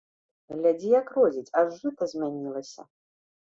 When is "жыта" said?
1.83-2.11